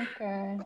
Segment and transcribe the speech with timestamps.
[0.00, 0.57] Okay.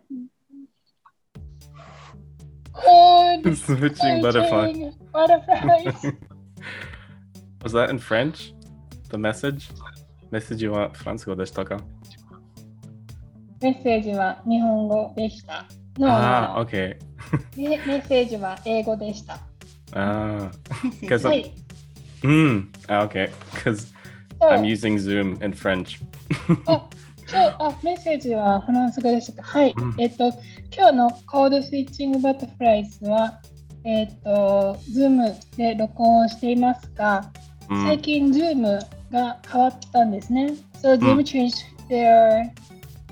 [2.73, 4.73] Code Switching butterfly.
[4.73, 6.13] switching butterflies.
[7.63, 8.53] Was that in French?
[9.09, 9.71] The message?
[10.31, 11.79] メッセージはフランス語でしたか
[13.61, 15.65] メッセージは日本語でした。
[15.97, 16.65] No, ああ、 no.
[16.65, 16.97] OK。
[17.55, 19.35] メメッセージは英語でした。
[19.35, 19.39] あ
[19.93, 20.51] あ、
[20.83, 21.53] メッセー Because ジはい。
[22.21, 22.71] mm.
[22.87, 23.31] ah, okay.
[23.53, 23.93] Because
[24.39, 25.99] そう I'm using Zoom in French.
[27.33, 29.47] あ、メッセージはフランス語でしたか。
[29.49, 29.73] はい。
[29.75, 30.27] うんえっと、
[30.75, 33.39] 今日のコードスイッチングバタフライズは、
[33.83, 37.31] えっと、Zoom で録音をしていますが、
[37.67, 38.01] 最 Mm.
[38.01, 38.61] 近 Zoom
[39.11, 40.53] が変わったんですね。
[40.81, 42.51] So Zoom うん changed their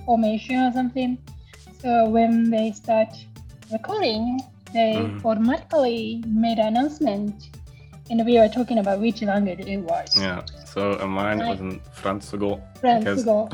[0.05, 1.17] formation or something.
[1.81, 3.07] So when they start
[3.71, 4.37] recording,
[4.73, 7.33] they うん automatically made an announcement.
[8.09, 10.17] And we were talking about which language it was.
[10.19, 10.41] Yeah.
[10.65, 13.49] So uh, mine was in フランス語フラン because ス語。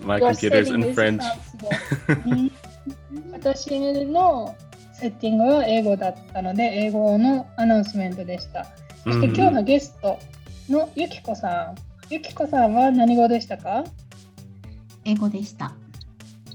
[0.00, 1.22] my computer's setting in is French.
[3.32, 4.54] 私の
[4.92, 8.66] セッティングは英語だったので、英語のアナウンスメントでした。
[9.04, 9.36] そして Mhm.
[9.36, 10.18] 今日のゲスト
[10.68, 11.74] のゆきこさん。
[12.10, 13.84] ゆきこさんは何語でしたか
[15.04, 15.72] 英語でした。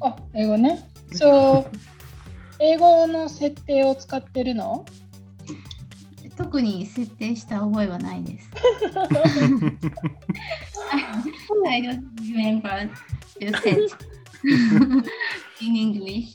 [0.01, 0.87] あ、英語ね。
[1.13, 1.75] そう、
[2.59, 4.85] 英語の設定を使ってるの
[6.35, 8.49] 特に設定した覚えはないです。
[11.65, 12.89] I don't remember
[13.39, 13.77] to set
[15.61, 16.33] in English.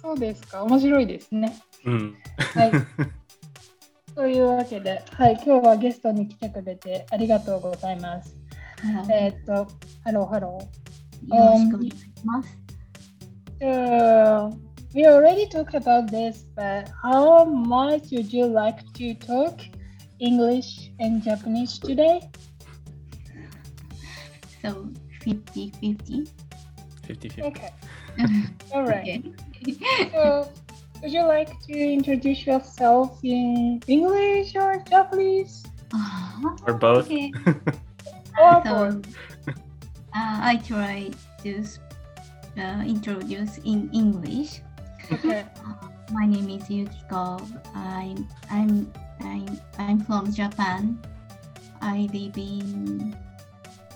[0.00, 0.64] そ うですか。
[0.64, 1.56] 面白いですね。
[1.84, 2.14] Mm.
[2.54, 2.72] はい。
[4.14, 8.36] というわけで、はい、今日はゲストに来てくれてありがとうございます。
[9.10, 9.66] えーっと、
[10.04, 10.82] ハローハロー。
[11.34, 12.58] よろしくお願いします。
[13.60, 19.60] So, we already talked about this, but how much would you like to talk
[20.20, 22.20] English and Japanese today?
[24.60, 24.90] So
[25.24, 26.28] 50-50.
[27.08, 27.42] 50-50.
[27.42, 27.70] Okay.
[28.74, 29.24] All right.
[30.12, 30.48] So,
[31.02, 35.64] would you like to introduce yourself in English or Japanese?
[35.94, 37.06] Ah, Or both.
[37.06, 37.32] Okay.
[38.40, 39.06] Or So, both?
[40.14, 41.10] uh, I try
[41.44, 41.64] to
[42.56, 44.60] uh, introduce in English.
[45.12, 45.44] Okay.
[46.10, 47.40] My name is Yukiko.
[47.74, 50.98] I'm I'm I'm I'm from Japan.
[51.80, 53.14] I live in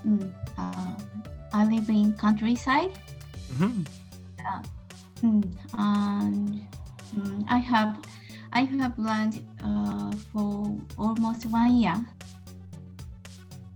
[0.06, 0.94] mm, uh,
[1.52, 2.92] I live in countryside.
[3.58, 3.84] Mhm.
[5.22, 5.44] Mm,
[5.78, 6.60] and
[7.16, 7.98] mm, I have
[8.52, 11.96] I have learned uh, for almost one year.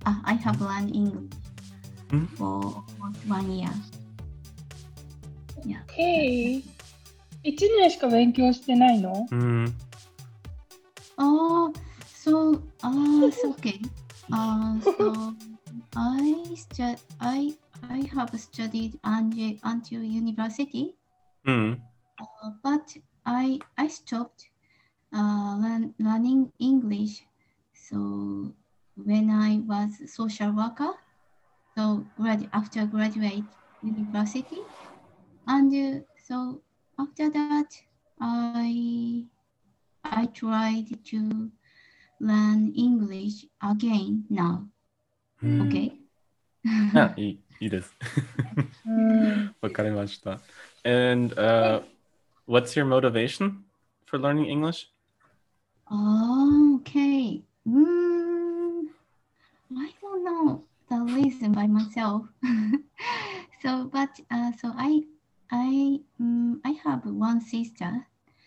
[0.06, 1.32] Uh, I have learned English
[2.10, 2.26] Mhm.
[2.36, 3.72] for almost one year.
[5.64, 5.82] Yeah.
[5.90, 6.62] Okay.
[7.43, 9.71] 1年しか勉強してないの Mm.
[11.17, 11.71] Oh,
[12.13, 13.79] so uh, it's okay.
[14.31, 15.33] Uh, so
[15.95, 17.53] I stu- I
[17.89, 20.95] I have studied until until university,
[21.47, 21.79] Mm.
[22.19, 24.49] uh, but I I stopped
[25.13, 27.23] uh, learn, learning English.
[27.73, 28.51] So
[28.97, 30.91] when I was social worker,
[31.77, 33.45] so grad after graduate
[33.81, 34.59] university,
[35.47, 36.61] and uh, so
[36.99, 37.67] after that
[38.19, 39.25] I
[40.03, 41.51] I tried to
[42.19, 44.67] learn English again now.
[45.43, 45.67] Mm.
[45.67, 45.91] Okay.
[46.95, 47.93] あ、いい、いいです。
[48.85, 49.55] うん。
[49.61, 50.39] わかりました。
[50.83, 51.83] And uh,
[52.47, 53.63] what's your motivation
[54.05, 54.88] for learning English?
[55.91, 57.43] Oh, okay.
[57.67, 58.88] Mm,
[59.77, 62.23] I don't know the reason by myself.
[63.61, 65.03] so, but uh, so I,
[65.50, 68.06] I, um, I have one sister.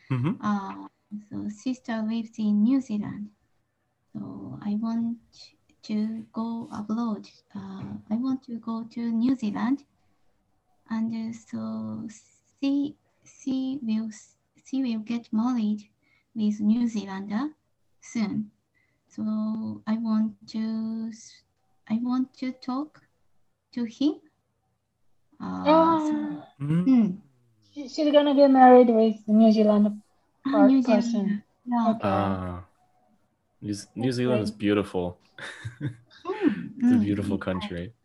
[0.09, 0.37] Mhm.
[0.41, 0.87] Uh,
[1.29, 3.29] so sister lives in New Zealand.
[4.13, 5.17] So I want
[5.83, 7.27] to go abroad.
[7.55, 9.85] Uh, I want to go to New Zealand,
[10.89, 12.07] and uh, so
[12.61, 14.09] she she will
[14.65, 15.89] she will get married
[16.35, 17.55] with New Zealander
[18.01, 18.51] soon.
[19.07, 21.11] So I want to
[21.89, 23.01] I want to talk
[23.73, 24.21] to him.
[25.43, 26.85] Uh, so- Ah, Mhm.
[26.88, 27.07] mm.
[27.73, 30.01] she- she's gonna get married with New Zealand.
[30.45, 31.12] Ah, New person.
[31.12, 31.44] Zealander.
[31.65, 31.89] Yeah.
[31.91, 32.09] Okay.
[32.09, 32.63] Ah,
[33.62, 35.18] New, New Zealand is beautiful.
[36.25, 37.94] Mm, It's a beautiful country.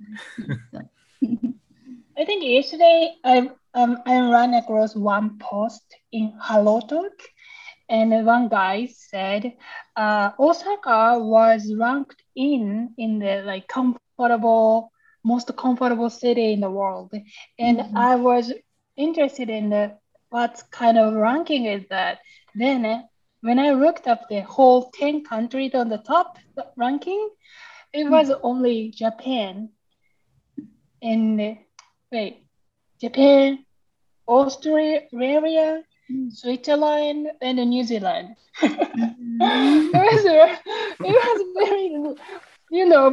[2.18, 7.14] I think yesterday I um I ran across one post in Hello Talk,
[7.88, 9.52] and one guy said,
[9.96, 14.90] uh, Osaka was ranked in in the like comfortable
[15.24, 17.12] most comfortable city in the world,
[17.58, 17.96] and Mhm.
[17.96, 18.52] I was
[18.96, 19.92] interested in the
[20.30, 22.18] what kind of ranking is that.
[22.54, 23.02] Then eh,
[23.40, 26.38] when I looked up the whole ten countries on the top
[26.76, 27.28] ranking,
[27.92, 29.68] it was only Japan.
[31.02, 31.54] And uh,
[32.12, 32.44] wait,
[33.00, 33.64] Japan,
[34.28, 36.32] Australia, Mm.
[36.32, 38.34] Switzerland, and New Zealand.
[38.62, 39.38] Mhm.
[39.92, 40.24] it was
[41.04, 42.14] it was very
[42.70, 43.06] you know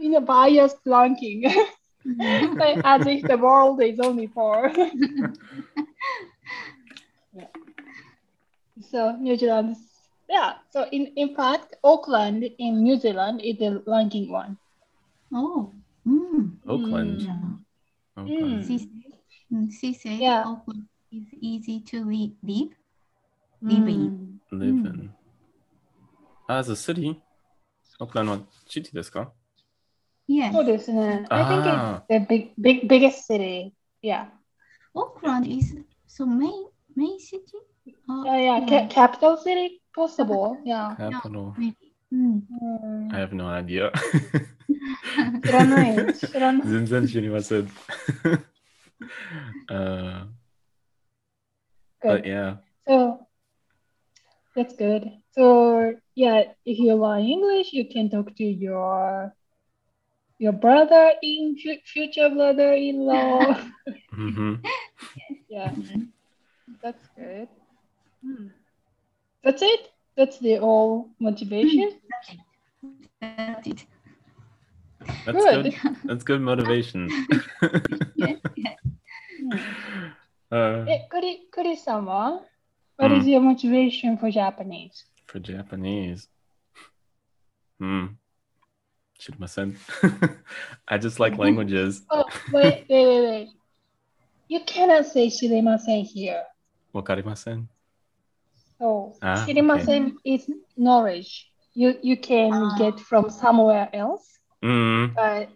[0.00, 1.42] in a biased ranking
[2.56, 4.70] like as if the world is only four
[7.32, 7.46] Yeah.
[8.90, 9.76] so new zealand
[10.28, 14.56] yeah so in in fact auckland in new zealand is the ranking one
[15.32, 15.70] Oh.
[16.04, 16.56] Mm.
[16.66, 17.20] Oakland.
[17.22, 17.38] Yeah.
[18.16, 18.64] Oakland.
[18.66, 18.88] She
[19.52, 20.42] mm, she said Yeah.
[20.44, 22.74] Auckland is easy to li- live.
[23.62, 24.40] Live in.
[24.50, 24.86] Live Mm.
[24.90, 25.14] in.
[26.48, 27.22] As a city,
[27.99, 29.31] Oakland はシティですか
[30.27, 30.51] Yes.
[30.53, 32.03] そうですね I think Ah.
[32.09, 34.27] it's the big big biggest city yeah
[34.95, 35.75] Auckland is
[36.07, 36.49] so main
[36.97, 37.43] main city.
[38.09, 41.53] Uh, yeah yeah ca- capital city possible yeah Capital.
[41.57, 41.75] maybe.
[42.11, 42.41] Mm.
[42.61, 43.91] うん I have no idea.
[45.45, 47.67] 知らない知らない全然知りません。
[49.69, 50.25] uh,
[52.01, 52.25] but Good.
[52.25, 52.57] yeah.
[52.87, 53.19] So
[54.55, 55.11] that's good.
[55.32, 59.34] So yeah, if you learn English, you can talk to your
[60.38, 63.60] your brother in future brother-in-law.
[64.16, 64.54] mm-hmm.
[65.48, 65.72] yeah,
[66.82, 67.48] that's good.
[68.24, 68.48] Hmm.
[69.44, 69.88] That's it.
[70.16, 71.92] That's the all motivation.
[73.20, 73.86] That's it.
[75.26, 75.64] That's good.
[75.64, 75.96] good.
[76.04, 77.08] That's good motivation.
[78.16, 78.74] yeah, yeah.
[80.50, 82.42] Uh, eh, Kuri, Kuri-sama,
[82.96, 83.20] what hmm.
[83.20, 85.04] is your motivation for Japanese?
[85.30, 86.28] for Japanese.
[87.78, 88.06] Hmm.
[89.20, 89.76] Shirimasen.
[90.88, 91.42] I just like mm-hmm.
[91.42, 92.02] languages.
[92.10, 93.48] oh, wait, wait, wait, wait.
[94.48, 96.42] You cannot say shirimasen here.
[96.94, 97.68] Wakarimasen.
[98.80, 100.34] Oh, ah, shirimasen okay.
[100.34, 102.76] is knowledge you you can ah.
[102.78, 104.38] get from somewhere else.
[104.62, 105.14] Mm.
[105.14, 105.48] But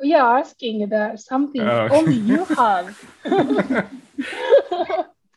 [0.00, 2.98] we are asking about something oh, only you have.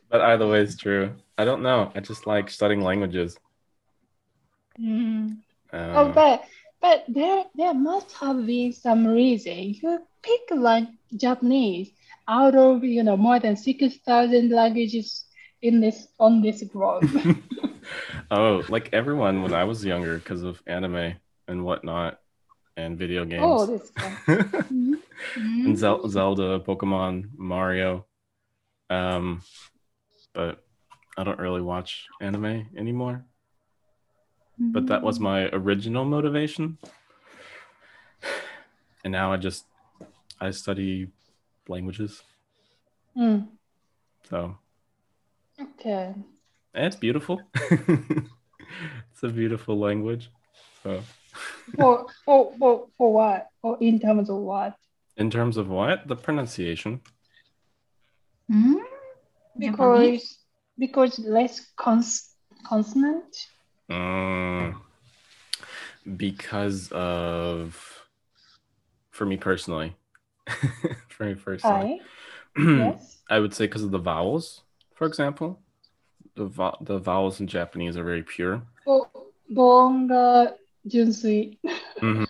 [0.10, 1.12] but either way, it's true.
[1.38, 1.92] I don't know.
[1.95, 3.38] I just like studying languages.
[4.79, 5.37] Mm.
[5.71, 6.43] Uh, Oh, but
[6.81, 11.91] but there there must have been some reason you pick like Japanese
[12.27, 15.25] out of you know more than six thousand languages
[15.61, 17.05] in this on this globe.
[18.31, 21.15] oh, like everyone when I was younger because of anime
[21.47, 22.19] and whatnot
[22.75, 23.43] and video games.
[23.45, 23.91] oh, this
[24.25, 24.99] one.
[25.37, 25.65] Mm.
[25.65, 28.05] and Zel- Zelda, Pokemon, Mario.
[28.89, 29.41] Um,
[30.33, 30.63] but
[31.17, 33.25] I don't really watch anime anymore.
[34.57, 36.77] But that was my original motivation.
[39.03, 39.65] And now I just
[40.39, 41.07] I study
[41.67, 42.21] languages.
[43.17, 43.47] Mm.
[44.29, 44.57] So
[45.59, 46.13] Okay.
[46.73, 47.41] and it's beautiful.
[47.69, 50.29] it's a beautiful language.
[50.83, 51.01] So
[51.75, 53.47] For for for for what?
[53.61, 54.75] Or in terms of what?
[55.17, 56.07] in terms of what?
[56.07, 57.01] The pronunciation.
[58.51, 58.81] Mm.
[59.57, 60.38] Because
[60.77, 62.29] because less cons
[62.65, 63.25] consonant.
[63.94, 64.75] Mm.
[66.18, 68.01] Because of,
[69.12, 69.95] for me personally,
[71.07, 72.01] for me personally,
[72.57, 73.22] yes.
[73.30, 74.62] I would say because of the vowels,
[74.95, 75.60] for example.
[76.36, 78.63] The, vo- the vowels in Japanese are very pure.
[80.84, 81.28] Because
[82.01, 82.24] mm-hmm.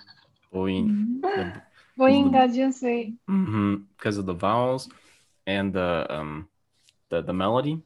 [3.29, 4.19] mm-hmm.
[4.19, 4.89] of the vowels
[5.47, 6.47] and the um
[7.09, 7.81] the, the melody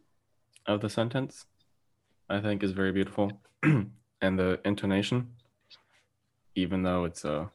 [0.65, 1.46] of the sentence.
[2.29, 3.31] I think is very beautiful,
[3.63, 5.29] and the intonation,
[6.55, 7.48] even though it's uh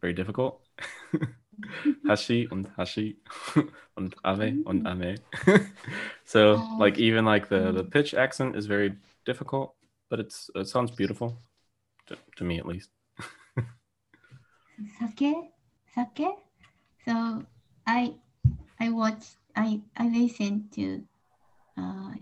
[0.00, 0.60] very difficult.
[2.06, 3.16] hashi und hashi
[3.96, 5.16] und ave und ame.
[6.24, 9.74] so like even like the the pitch accent is very difficult,
[10.10, 11.36] but it's it sounds beautiful
[12.06, 12.90] to, to me at least.
[14.98, 15.52] Sake,
[15.94, 16.28] sake.
[17.04, 17.44] So
[17.86, 18.14] I,
[18.80, 19.36] I watch.
[19.54, 21.02] I I listen to,
[21.76, 22.14] uh,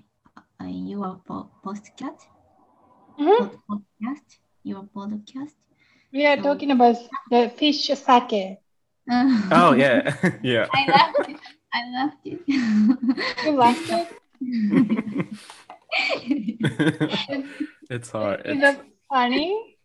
[0.61, 2.21] uh your po- podcast.
[3.19, 3.39] Mhm.
[3.39, 4.39] pod- Podcast.
[4.65, 5.55] Your podcast.
[6.13, 6.97] We are talking about
[7.31, 8.59] the fish sake.
[9.53, 10.67] Oh yeah, yeah.
[10.73, 11.41] I loved it.
[11.73, 12.41] I loved it.
[13.45, 14.09] You liked it?
[17.91, 18.41] it's hard.
[18.47, 19.77] Is It's, that funny?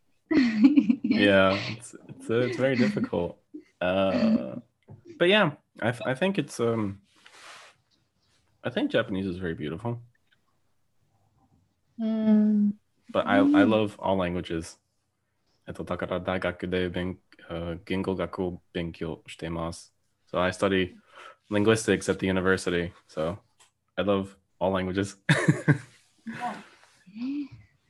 [1.03, 3.37] yeah, it's it's, uh, it's very difficult.
[3.81, 4.55] Uh,
[5.19, 5.51] but yeah,
[5.81, 6.99] I I think it's um,
[8.63, 10.01] I think Japanese is very beautiful.
[11.98, 12.72] Mm.
[13.12, 14.78] But I I love all languages.
[15.66, 17.18] えっとだから大学で勉
[17.50, 19.92] uh, 言語学を勉強してます。
[20.32, 20.94] So I study
[21.50, 22.92] linguistics at the university.
[23.08, 23.38] So
[23.96, 25.18] I love all languages.
[25.28, 27.46] えー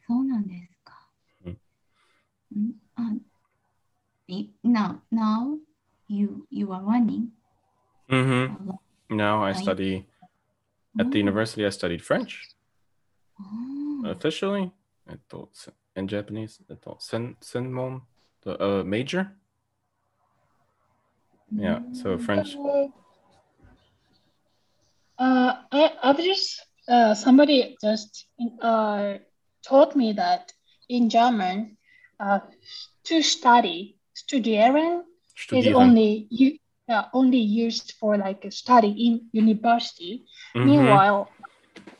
[0.06, 1.08] そうなんですか。
[1.44, 1.58] うん
[2.56, 3.14] うんあ
[4.26, 5.58] い now, now
[6.08, 7.28] you, you are running
[8.08, 8.54] mm-hmm.
[8.54, 9.62] a lot No, I Right.
[9.62, 10.06] study
[10.98, 11.24] at the Oh.
[11.24, 11.64] university.
[11.64, 12.53] I studied French Oh.
[14.04, 14.70] officially.
[15.08, 15.50] えっと
[15.96, 18.02] in Japanese, えっと専専門
[18.44, 19.28] the uh, major.
[21.52, 22.56] Yeah, so French.
[25.18, 28.26] Uh, I, I've just uh, somebody just
[28.62, 29.14] uh,
[29.66, 30.52] taught me that
[30.88, 31.76] in German,
[32.18, 32.40] uh,
[33.04, 35.02] to study, studieren
[35.52, 35.74] is Studieren.
[35.74, 40.24] only you uh, only used for like study in university.
[40.54, 40.64] Mhm.
[40.64, 41.28] Meanwhile,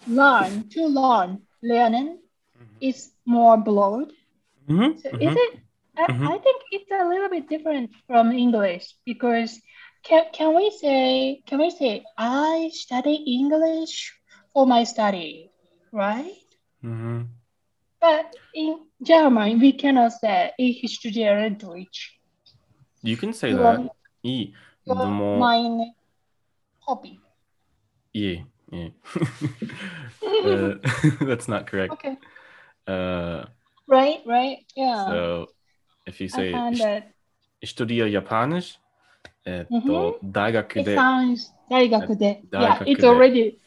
[0.08, 2.20] learn to learn learning
[2.58, 2.78] mm-hmm.
[2.82, 4.12] is more broad.
[4.70, 5.00] Mm-hmm.
[5.00, 5.38] So is mm-hmm.
[5.38, 5.60] it?
[5.98, 6.28] I, I, mm-hmm.
[6.28, 9.60] think it's a little bit different from English because
[10.04, 14.14] can, can we say can we say I study English
[14.54, 15.52] for my study,
[15.92, 16.50] right?
[16.84, 17.22] Mm-hmm.
[18.00, 22.20] But in German, we cannot say ich studiere Deutsch.
[23.02, 23.90] You can say that.
[24.24, 24.54] My
[24.88, 25.94] 너무
[26.80, 27.20] hobby.
[28.14, 28.44] Yeah.
[28.65, 28.77] い。
[28.77, 28.93] いい。
[30.45, 30.81] uh,
[31.21, 31.93] that's not correct.
[31.95, 32.17] Okay.
[32.87, 33.47] Uh,
[33.87, 34.59] Right, right.
[34.77, 35.07] Yeah.
[35.07, 35.49] so,
[36.07, 37.13] if you I say, found that
[37.61, 38.79] ich studiere Japanisch,
[39.45, 42.43] えっと、大学 it で、 sounds 大学で.
[42.53, 42.93] Yeah, 大学で。
[42.93, 43.59] it's already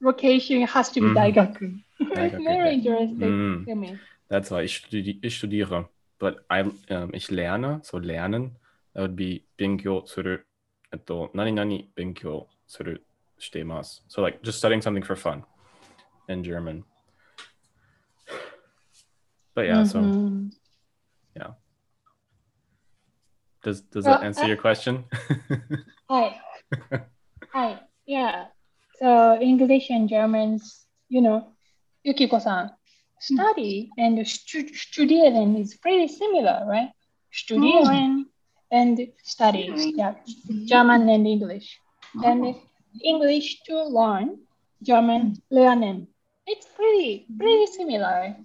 [0.00, 1.14] location has to be Mhm.
[1.14, 1.70] 大学.
[2.14, 2.44] 大学 で。
[2.44, 3.64] Very interesting Mm.
[3.66, 3.98] to me.
[4.30, 5.88] That's why ich, studi ich studiere.
[6.18, 8.52] But I, um, ich lerne, so lernen,
[8.94, 10.46] that would be 勉強する。
[10.92, 13.04] えっと、何々勉強する
[13.39, 14.01] Stemas.
[14.07, 15.43] So like just studying something for fun
[16.27, 16.83] in German.
[19.55, 20.49] But yeah, mm-hmm.
[20.49, 20.57] so
[21.35, 21.51] yeah.
[23.63, 25.05] Does does well, that answer I, your question?
[26.09, 26.39] hi.
[27.53, 27.79] hi.
[28.05, 28.45] Yeah.
[28.99, 31.53] So English and Germans, you know,
[32.03, 32.71] Yukiko-san,
[33.19, 36.89] study and stu- studieren is pretty similar, right?
[37.33, 38.25] Studieren mm.
[38.71, 39.85] and studies.
[39.85, 39.97] Mm-hmm.
[39.97, 40.13] yeah,
[40.65, 41.79] German and English.
[42.15, 42.23] Oh.
[42.23, 42.55] And
[43.03, 44.39] English to learn,
[44.83, 46.07] German lernen.
[46.45, 48.35] It's pretty pretty similar,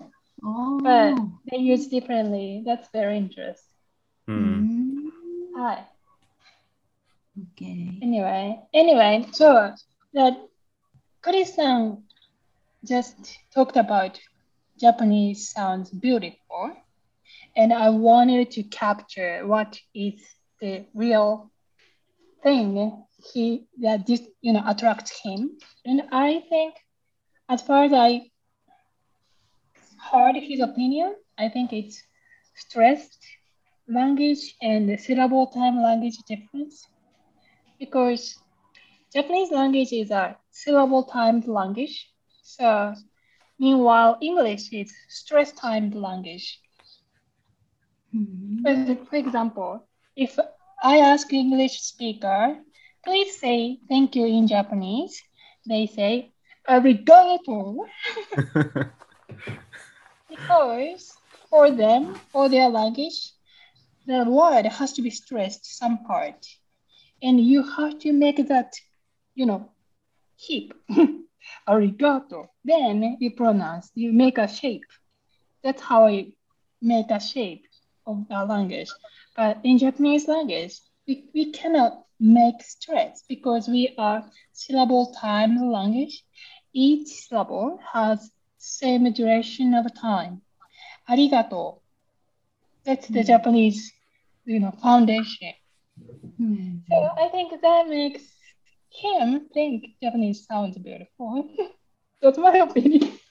[0.44, 0.80] Oh.
[0.82, 1.16] but
[1.50, 2.62] they use differently.
[2.66, 3.76] That's very interesting.
[4.28, 5.10] Mm.
[5.56, 5.84] Hi.
[7.52, 7.98] Okay.
[8.02, 9.74] Anyway, anyway, so
[10.12, 10.34] that
[11.22, 12.02] Chris-san
[12.84, 14.20] just talked about
[14.78, 16.72] Japanese sounds beautiful,
[17.56, 20.20] and I wanted to capture what is
[20.60, 21.50] the real
[22.42, 25.50] thing he that this you know attracts him,
[25.84, 26.74] and I think
[27.48, 28.22] as far as I
[30.10, 32.02] heard his opinion, I think it's
[32.56, 33.18] stressed
[33.88, 36.86] language and the syllable time language difference
[37.78, 38.38] because
[39.12, 42.10] Japanese language is a syllable timed language.
[42.42, 42.94] So
[43.58, 46.60] meanwhile English is stress timed language.
[48.14, 48.62] Mm.
[48.62, 50.38] For, for example, if
[50.82, 52.58] I ask English speaker,
[53.04, 55.22] please say thank you in Japanese,
[55.66, 56.32] they say
[56.68, 57.76] arigato
[60.28, 61.12] because
[61.50, 63.32] for them, for their language,
[64.06, 66.46] the word has to be stressed some part.
[67.22, 68.74] And you have to make that,
[69.34, 69.70] you know,
[70.38, 70.72] hip.
[71.68, 72.48] Arigato.
[72.64, 74.84] Then you pronounce, you make a shape.
[75.62, 76.32] That's how you
[76.80, 77.64] make a shape
[78.06, 78.90] of the language.
[79.36, 86.23] But in Japanese language, we, we cannot make stress because we are syllable time language.
[86.73, 90.41] Each syllable has same duration of time.
[91.09, 91.79] Arigato.
[92.85, 93.27] That's the Mm.
[93.27, 93.91] Japanese,
[94.45, 95.53] you know, foundation.
[96.39, 96.81] Mm.
[96.89, 98.23] So I think that makes
[98.89, 101.49] him think Japanese sounds beautiful.
[102.21, 103.11] That's my opinion.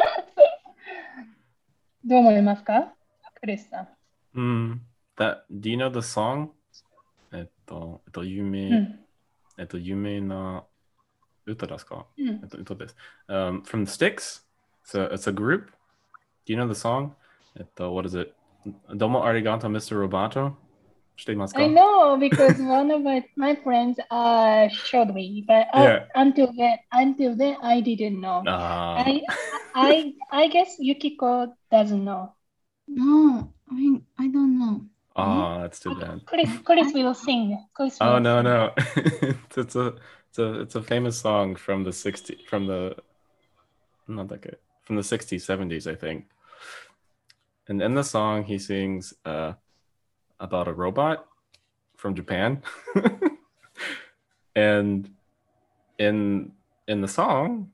[2.07, 2.93] どう思いますか
[3.41, 3.87] クリスさん。
[4.35, 4.79] Hmm.
[5.20, 6.50] that do you know the song?
[7.32, 9.00] えっと、えっと、有名、うん、
[9.58, 10.64] えっと、有名な
[11.46, 12.96] 歌ですか、うん、えっと、歌です。
[13.28, 13.62] Um, hmm.
[13.62, 13.64] hmm.
[13.64, 14.42] from the Styx?
[14.84, 15.70] So it's a group.
[16.46, 17.14] Do you know the song?
[17.76, 18.34] what is it?
[18.96, 19.96] Domo arigato, Mr.
[19.96, 20.56] Roboto?
[21.54, 26.78] I know because one of my, my friends uh, showed me, but uh, until then,
[26.92, 28.42] until then, I didn't know.
[28.46, 29.04] Uh.
[29.04, 29.22] I,
[29.74, 32.32] I, I guess Yukiko doesn't know.
[32.88, 34.86] No, I, I don't know
[35.16, 36.24] ah, that's too bad.
[36.26, 37.58] Chris, Chris will sing.
[37.74, 38.44] Chris Oh no sing.
[38.44, 39.94] no, it's, it's a
[40.28, 42.96] it's a it's a famous song from the 60s from the
[44.06, 46.26] not that good from the 60s 70s I think.
[47.68, 49.54] And in the song he sings uh
[50.38, 51.26] about a robot
[51.96, 52.62] from Japan.
[54.54, 55.10] and
[55.98, 56.52] in
[56.88, 57.70] in the song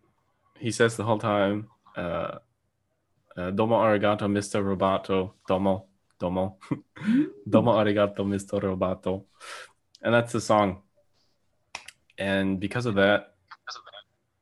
[0.58, 2.38] he says the whole time uh,
[3.36, 4.62] uh domo arigato Mr.
[4.64, 5.86] Roboto domo
[6.18, 6.58] domo
[7.48, 8.60] domo arigato Mr.
[8.60, 9.24] Roboto
[10.02, 10.82] and that's the song
[12.18, 13.34] and because of that,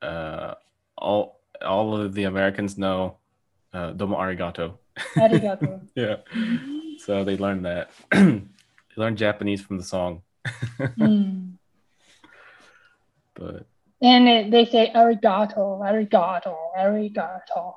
[0.00, 0.54] uh,
[0.96, 3.18] all all of the Americans know
[3.72, 4.78] uh, domo arigato.
[5.18, 5.80] Arigato.
[5.96, 6.16] yeah,
[6.98, 7.90] so they learned that.
[8.12, 8.42] they
[8.96, 10.22] learned Japanese from the song,
[10.96, 11.54] Mm.
[13.34, 13.66] but
[14.00, 17.72] And it- they say arigato, arigato, arigato,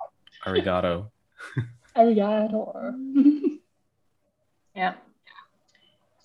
[0.45, 1.09] arigato.
[1.97, 2.61] arigato.
[4.77, 4.93] Yeah.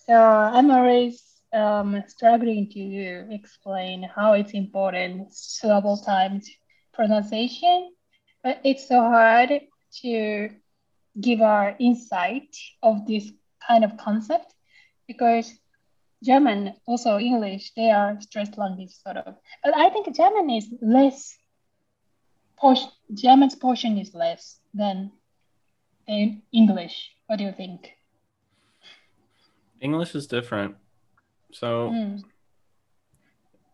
[0.07, 1.23] So I'm always
[1.55, 6.51] um, struggling to explain how it's important syllable times
[6.93, 7.95] pronunciation,
[8.45, 9.63] but it's so hard
[10.03, 10.51] to
[11.19, 13.31] give our insight of this
[13.67, 14.55] kind of concept
[15.07, 15.53] because
[16.23, 19.35] German, also English, they are stressed language sort of.
[19.65, 21.37] But I think German is less
[22.59, 22.91] portion.
[23.15, 25.11] German's portion is less than
[26.07, 27.11] in English.
[27.27, 27.93] What do you think?
[29.83, 30.77] English is different.
[31.53, 32.23] So Mm.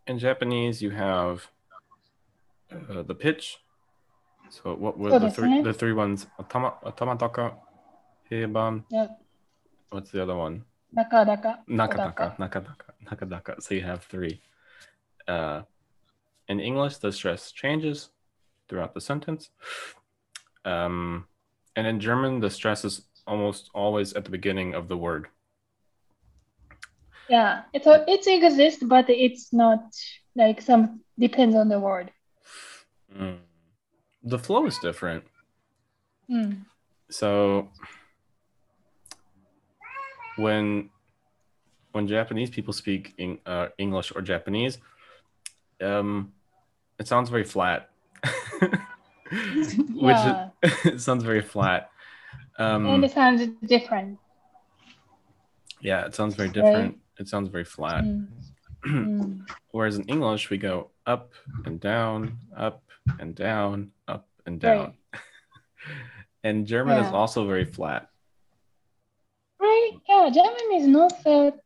[0.07, 1.49] in Japanese, you have
[2.73, 3.59] uh, the pitch.
[4.51, 6.27] So what were the three the three ones?
[6.41, 7.55] Atama atamadaka,
[8.31, 8.85] heiban.
[8.91, 9.09] Yeah.
[9.91, 10.65] What's the other one?
[10.97, 11.65] Nakadaka.
[11.69, 13.63] Nakadaka, nakadaka, nakadaka.
[13.63, 14.41] So you have three.
[15.29, 15.63] Uh,
[16.49, 18.09] in English, the stress changes
[18.69, 19.51] throughout the sentence.
[20.65, 21.27] Um,
[21.77, 25.29] and in German, the stress is almost always at the beginning of the word.
[27.29, 29.85] Yeah, it's a, it's exist, but it's not
[30.35, 32.11] like some depends on the word.
[33.15, 33.39] Mm.
[34.23, 35.25] The flow is different.
[36.31, 36.65] Mm.
[37.11, 37.69] So
[40.37, 40.91] when
[41.93, 44.79] when Japanese people speak in, uh, English or Japanese,
[45.81, 46.33] um,
[46.99, 47.91] it sounds very flat.
[49.31, 50.49] Which Yeah.
[50.63, 51.91] it sounds very flat.
[52.59, 54.19] Um, and it sounds different.
[55.81, 56.99] yeah, it sounds very different.
[57.19, 58.05] It sounds very flat.
[58.05, 59.47] Mm.
[59.71, 61.33] Whereas in English, we go up
[61.65, 62.83] and down, up
[63.19, 64.95] and down, up and down.
[65.13, 65.23] Right.
[66.45, 68.09] and German is also very flat.
[69.61, 69.93] Right?
[70.09, 71.61] Yeah, German is not that.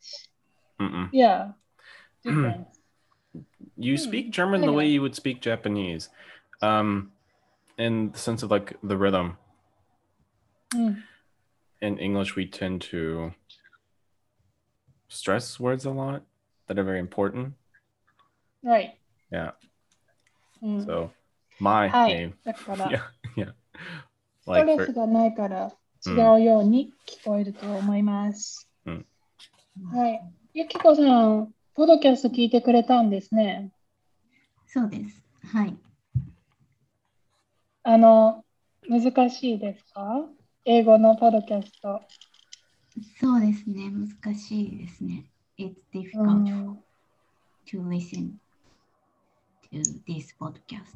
[0.81, 1.09] Mm-mm.
[1.13, 1.53] Yeah.
[3.77, 6.11] You Hmm, speak German the way you would speak Japanese,
[6.61, 7.13] um,
[7.79, 9.39] in the sense of like the rhythm.
[10.75, 11.03] Mm.
[11.81, 13.33] In English, we tend to
[15.13, 16.23] stress words a lot
[16.67, 17.55] that are very important.
[18.65, 18.99] Right.
[19.31, 19.53] Yeah.
[20.63, 20.85] Mm.
[20.87, 21.11] So,
[21.61, 22.15] my はい。
[22.15, 23.01] name, yeah,
[23.37, 23.53] yeah.
[24.41, 25.73] ストレスがないから
[26.07, 28.69] 違うんうように聞こえると思います。
[28.87, 29.07] うん
[29.93, 30.21] はい。
[30.55, 33.73] ゆきこさん、ポドキャスト聞いてくれたんですね。
[34.67, 35.23] そうです。
[35.53, 35.77] はい。
[37.85, 38.45] あの、
[38.89, 40.27] 難しいですか？
[40.65, 42.03] 英語のポドキャスト。
[43.20, 43.90] そうですね。
[43.92, 45.26] 難しいですね。
[45.58, 46.78] It's う difficult ん
[47.66, 48.34] to listen
[49.72, 50.96] to this podcast.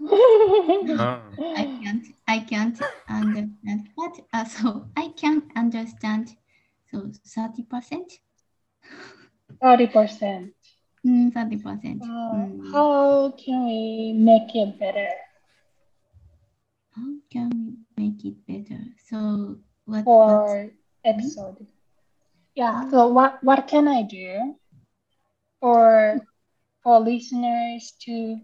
[0.97, 1.21] Ah.
[1.55, 2.77] I can't, I can't
[3.09, 6.35] understand, but uh, so I can understand.
[6.91, 8.21] So 30%?
[9.61, 10.53] 30%.
[11.05, 12.01] Mm, 30%.
[12.01, 12.71] Uh, Mm.
[12.71, 15.09] how can we make it better?
[16.91, 17.49] How can
[17.97, 18.81] we make it better?
[19.09, 20.04] So what?
[20.06, 20.70] what's- for
[21.04, 21.66] episode.
[22.54, 24.56] Yeah, so what what can I do
[25.60, 26.20] for
[26.82, 28.40] for listeners to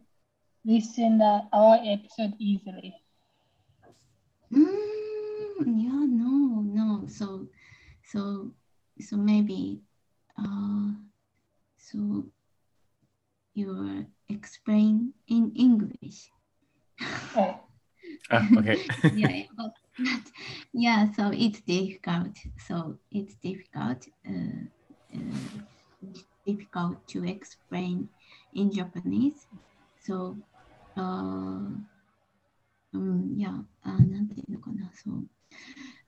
[0.64, 2.94] listen the, our episode easily?
[4.52, 7.06] Mm, yeah, no, no.
[7.08, 7.48] So,
[8.04, 8.52] so,
[9.00, 9.82] so maybe,
[10.38, 10.92] uh,
[11.76, 12.24] so
[13.54, 16.30] you explain in English.
[17.36, 17.60] Oh,
[18.30, 18.76] Ah, okay.
[19.14, 20.22] yeah, yeah, but not,
[20.72, 21.12] yeah.
[21.12, 22.36] So it's difficult.
[22.66, 24.06] So it's difficult.
[24.28, 24.66] Uh,
[25.14, 25.62] uh,
[26.46, 28.08] difficult to explain
[28.54, 29.46] in Japanese.
[30.04, 30.36] So,
[30.96, 31.68] uh,
[32.94, 35.28] うん、いや、あなんていうのかな、そう。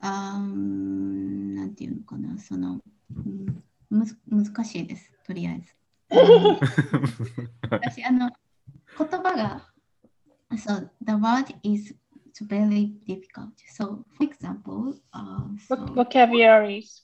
[0.00, 2.80] あなんていうのかな、その、
[3.14, 5.74] うん、むず難しいです、とりあえず。
[6.10, 6.58] うん
[7.70, 8.30] 私、あの、
[8.98, 9.70] 言葉が、
[10.56, 11.94] そう、the word is
[12.40, 13.52] very difficult.
[13.68, 17.02] So, for example, uh, so, vocabularies.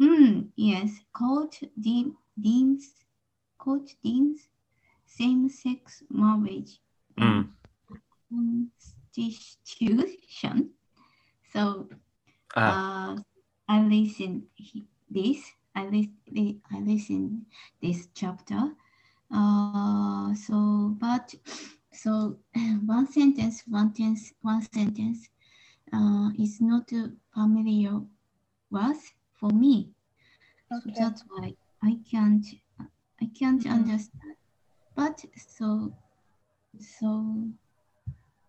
[0.00, 2.90] mm, yes, court de- deems,
[3.58, 4.48] court deems
[5.06, 6.80] same-sex marriage
[7.18, 7.48] Mm.
[8.30, 10.70] constitution.
[11.52, 11.88] So,
[12.56, 13.16] Ah, uh,
[13.68, 14.46] I listen
[15.10, 15.52] this.
[15.74, 16.60] I listen.
[16.70, 17.46] I listen
[17.80, 18.74] this chapter.
[19.30, 21.34] Uh, so, but
[21.92, 22.38] so
[22.86, 25.28] one sentence, one, tense, one sentence
[25.92, 28.00] uh, is not a familiar
[28.70, 28.96] word
[29.38, 29.90] for me.
[30.72, 30.92] Okay.
[30.94, 32.46] So that's why I can't,
[33.20, 33.78] I can't mm -hmm.
[33.78, 34.36] understand.
[34.94, 35.92] But so,
[36.78, 37.08] so,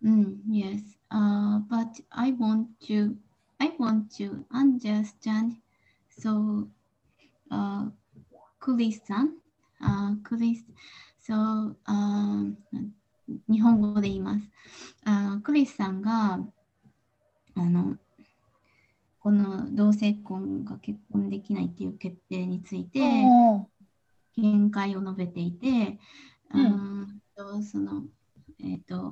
[0.01, 0.81] mm, yes.
[1.11, 3.17] Uh, but I want to,
[3.59, 5.57] I want to understand.
[6.09, 6.31] So,
[7.51, 7.85] uh,
[8.59, 9.41] Kuri-san,
[9.81, 10.65] uh, Kuri,
[11.19, 11.35] so.
[11.85, 12.57] Um,
[13.49, 14.49] 日本語で言います。
[15.05, 16.39] あクリスさんが、
[17.55, 17.97] あの、
[19.19, 22.99] この同性婚が結婚できないっていう決定について、
[24.35, 25.99] 見解を述べていて、
[26.53, 28.03] ううんんとその、
[28.63, 29.11] えっ、と、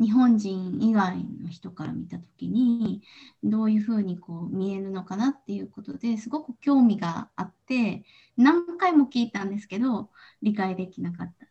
[0.00, 3.02] 日本人以外の人から見たときに
[3.44, 8.02] どういうふうにこう見えるのかなっていうことですごく興味があって
[8.38, 10.08] 何回も聞いたんですけど
[10.40, 11.46] 理解できなかった。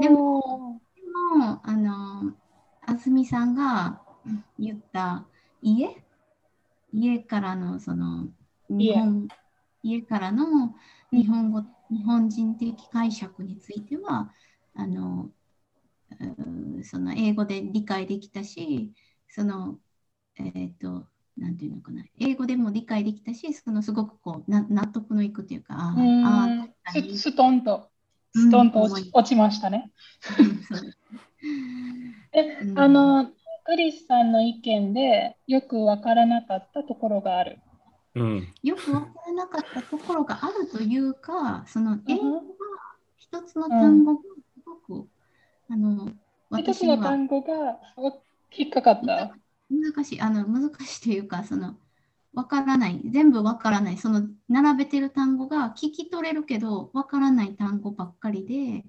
[0.00, 0.85] でもで
[1.26, 2.32] もあの
[2.86, 4.00] あずみさんが
[4.58, 5.26] 言った
[5.62, 5.88] 家？
[6.92, 8.28] 家からのその
[8.68, 9.28] 日本
[9.82, 10.74] 家からの
[11.12, 14.32] 日本語日本人的解釈については
[14.74, 15.30] あの
[16.82, 18.92] その英語で理解できたし
[19.28, 19.76] その
[20.38, 22.04] えっ、となんていうのかな。
[22.18, 27.95] 英語でも理解できたしそのすごくこうな納得のいくというかああんー確かにスストンと、うん
[28.36, 29.90] ストンと落ち落ちましたね。
[30.38, 30.98] です
[32.32, 33.30] え、うんあの、
[33.64, 37.58] クリスさんの意見でよくわからなかったところがある。
[38.14, 38.48] うん。
[38.62, 42.42] よくわからなかったところがあるというか、その英語が
[43.16, 45.08] 一つの単語がすごく、
[45.68, 46.12] あの
[46.58, 48.22] 一つ私の単語がお
[48.56, 49.36] 引っかかった。
[49.68, 51.76] 難しい、あの難しいというか、その
[52.36, 58.84] わからない、全部わからない、その並べてる単語が聞き取れるけど、わからない単語ばっかりで、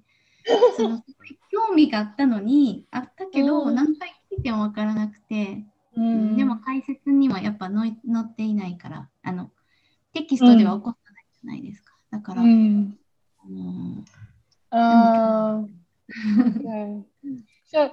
[0.75, 1.01] その
[1.49, 3.75] 興味があったのに、あったけど、うん。
[3.75, 6.35] 何回聞いてもわからなくて、うん。
[6.35, 9.49] でも解説にはやっぱ載っていないから、あの
[10.13, 11.93] テキストでは起こさないじゃないですか。
[12.11, 12.97] だから、うん。
[13.39, 14.03] あの
[14.71, 15.77] あー
[16.59, 17.03] okay.
[17.71, 17.91] So,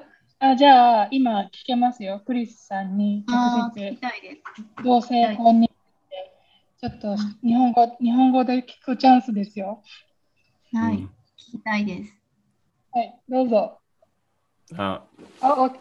[0.55, 2.23] あじゃあ、今聞けますよ。
[2.25, 4.43] クリスさんに直接きたいです。
[4.85, 5.75] 同性婚につい
[6.11, 6.33] て、
[6.81, 9.83] ちょっと日本語日本語で聞くチャンスですよ。
[10.73, 11.11] はい、うん聞
[11.53, 12.15] きたいです。
[12.93, 13.79] はい、どうぞ。
[14.77, 15.03] あ、
[15.41, 15.73] あ、OK。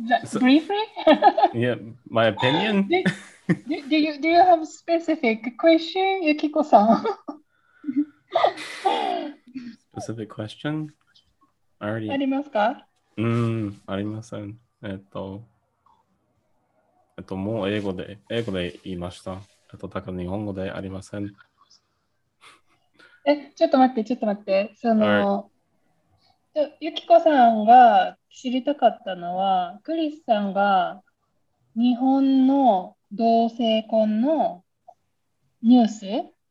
[0.00, 0.68] じゃ So- briefly?
[1.52, 1.76] yeah,
[2.08, 2.88] my opinion.
[2.88, 3.02] do,
[3.68, 7.04] do, do you, do you have a specific question, Yukiko-san?
[9.94, 10.88] Specific question?
[11.78, 12.16] I あ already.
[12.16, 14.58] りますかうん、ありません。
[14.82, 15.42] えっと、
[17.18, 19.42] えっと、もう英語で、英語で言いました。
[19.72, 21.32] えっと、だから日本語でありません。
[23.24, 24.74] え、ちょっと待って、ちょっと待って。
[24.76, 25.50] その、
[26.54, 31.02] ちょゆきこさんが知りたかったのは、クリスさんが
[31.76, 34.64] 日本の同性婚の
[35.62, 36.06] ニュース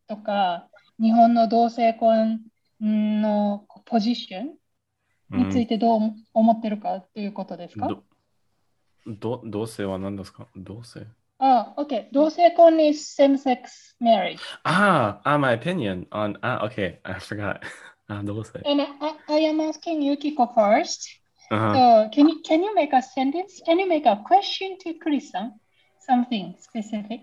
[0.07, 0.69] とか、
[0.99, 2.39] 日本の同性婚
[2.79, 4.60] のポジション
[5.31, 8.03] についてどう思ってるかっていうことですか、ど、
[9.07, 11.07] ど、同性は何ですか同性
[11.39, 12.07] あ、OK。
[12.11, 14.39] 同性婚 is same-sex marriage.
[14.63, 17.59] Ah, ah, my opinion on, ah, okay, I forgot.
[18.07, 18.61] ah, 同性。
[18.63, 21.21] And I, I am asking Yukiko first.
[21.49, 21.73] Uh-huh.
[21.73, 23.61] So can you can you make a sentence?
[23.65, 25.53] Can you make a question to Chris-san?
[25.99, 27.21] Something specific.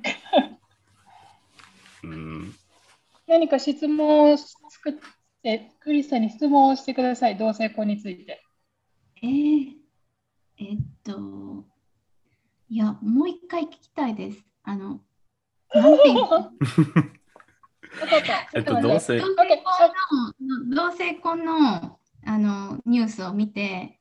[2.04, 2.54] うん
[3.26, 5.00] 何か質問を作って、
[5.80, 7.36] クリスさんに質問をしてください。
[7.38, 8.42] 同性婚について。
[9.22, 9.72] えー、
[10.58, 11.64] えっと、
[12.68, 14.44] いや、もう一回聞きたいです。
[14.64, 15.00] あの、
[15.72, 16.52] なんていうの？
[18.54, 19.62] えっと、同性同、性
[20.08, 24.00] 婚の同性婚のあのニュースを見て、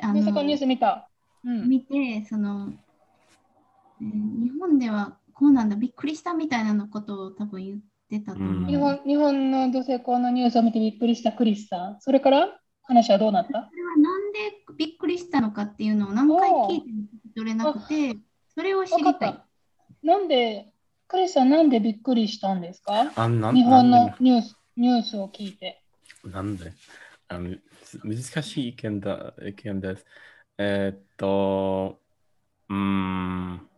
[0.00, 1.08] あの同性婚ニュース見た。
[1.44, 1.68] うん。
[1.68, 2.72] 見て、その、
[4.00, 4.08] えー
[4.44, 7.84] 日本ではこうなんだ、びっくりしたみたいなのことを多分言って
[8.20, 8.66] たと思う。
[8.66, 12.00] 日本日本の同性婚のニュースを見てびっくりしたクリスさん。
[12.00, 12.58] それから？
[12.84, 13.68] 話はどうなった？
[13.70, 14.38] それはなんで
[14.76, 17.04] びっくりしたのかっていうのを何回聞いても
[17.36, 18.16] 取れなくて、
[18.54, 19.40] それを知りたい。
[20.02, 20.72] なんで、
[21.06, 23.12] クリスさんなんでびっくりしたんですか？
[23.14, 25.82] あ、なん日本のニュースニュースを聞いて。
[26.24, 26.72] でなんで？
[27.28, 27.56] あの
[28.04, 30.04] 難しい意見だ、意見です。
[30.58, 32.00] えーっと、
[32.68, 33.68] うーん。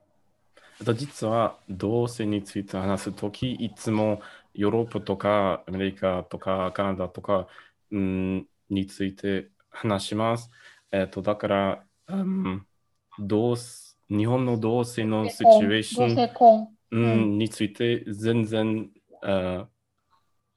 [0.84, 4.20] えっと、実は同性について話すとき、いつも
[4.52, 7.48] ヨーロッパとかアメリカとかカナダとか、
[7.90, 10.50] うん、について話します。
[10.92, 12.66] えっと、だから、うん、
[13.18, 13.56] 同
[14.10, 16.68] 日本の同性のシチュエーション。
[16.90, 18.90] うん、について全然
[19.22, 19.66] あ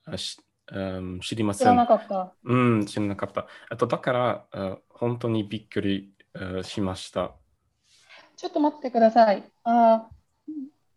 [0.06, 0.40] あし
[0.74, 1.60] うん知りませ。
[1.60, 2.34] 知らなんかった。
[2.44, 3.48] うん、知らなかった。
[3.70, 7.32] あとだからあ本当にびっくりあしました。
[8.36, 9.50] ちょっと待ってください。
[9.64, 10.10] あ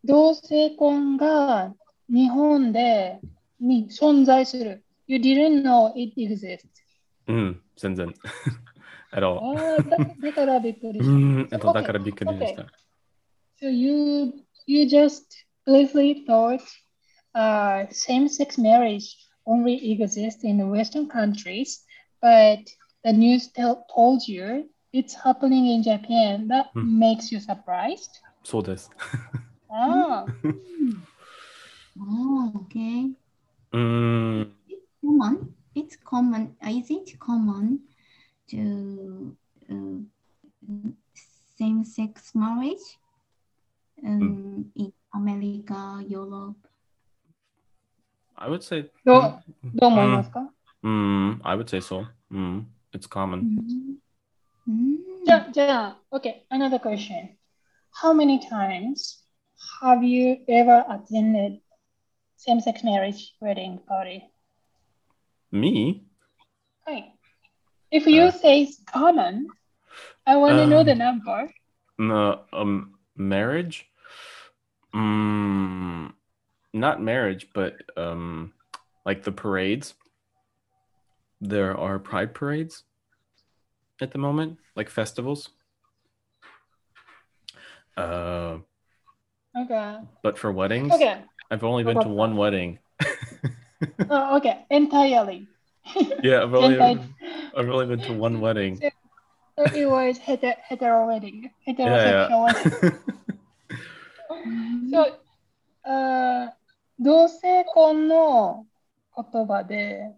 [0.03, 1.73] 同性婚が
[2.09, 3.19] 日本で
[3.59, 4.83] に存在する。
[5.07, 6.65] You didn't know it exists.
[7.27, 8.13] うん、全然。
[9.11, 9.39] at あ all.
[9.79, 11.15] あ、だだからびっくりうした。
[11.15, 12.63] ん、えっと、 Okay, だからびっくりでした。
[13.61, 14.33] So you
[14.67, 15.23] you just
[15.65, 16.61] briefly thought
[17.33, 19.15] uh, same-sex marriage
[19.45, 21.83] only exists in the Western countries,
[22.21, 22.59] but
[23.03, 26.47] the news tell, told you it's happening in Japan.
[26.47, 26.99] That Hmm.
[26.99, 28.09] makes you surprised.
[28.43, 28.89] そうです。
[29.72, 30.26] Oh.
[32.00, 33.10] oh, okay.
[33.72, 34.50] Mm.
[34.68, 35.54] It's common.
[35.74, 36.56] It's common.
[36.66, 37.80] Is it common
[38.50, 39.36] to
[39.70, 40.90] uh,
[41.56, 42.98] same-sex marriage
[44.04, 44.82] um, mm.
[44.82, 46.56] in America, Europe?
[48.36, 48.90] I would say.
[49.04, 49.68] Do, hmm.
[49.76, 50.26] do um,
[50.82, 52.06] um, I would say so.
[52.32, 53.40] Mm, it's common.
[53.42, 54.72] Mm-hmm.
[54.72, 54.92] Mm-hmm.
[54.92, 54.96] Mm.
[54.96, 54.96] Mm.
[55.24, 55.92] Yeah, yeah.
[56.12, 57.36] Okay, another question.
[57.92, 59.19] How many times
[59.82, 61.60] have you ever attended
[62.36, 64.24] same-sex marriage wedding party?
[65.52, 66.04] Me?
[66.86, 67.12] Hi.
[67.90, 69.48] If you Uh, say it's common,
[70.26, 71.50] I want to know um, the number.
[71.98, 73.90] No, um, marriage?
[74.94, 76.12] Mm,
[76.72, 78.52] not marriage, but um,
[79.04, 79.94] like the parades.
[81.40, 82.84] There are pride parades
[84.00, 85.50] at the moment, like festivals.
[87.96, 88.58] Uh,
[89.57, 89.97] Okay.
[90.21, 91.23] but for weddings, Okay.
[91.49, 92.79] I've only been to one wedding.
[94.09, 94.65] Oh, okay.
[94.69, 95.47] Entirely.
[96.23, 97.07] yeah, I've only Entire-
[97.55, 98.77] I've only been to one wedding.
[99.57, 101.51] So it was hetero, hetero wedding.
[101.65, 102.71] Yeah, Heterosexual wedding.
[104.89, 105.05] yeah.
[105.05, 105.19] So,
[105.83, 106.53] あー
[106.99, 108.65] 同性婚の
[109.15, 110.11] 言葉で、